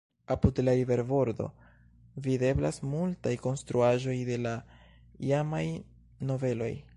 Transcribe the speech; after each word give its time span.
Apud 0.35 0.59
la 0.67 0.73
riverbordo 0.77 1.49
videblas 2.27 2.81
multaj 2.95 3.35
konstruaĵoj 3.45 4.17
de 4.31 4.39
la 4.47 4.55
iamaj 5.33 5.65
nobeloj. 6.33 6.73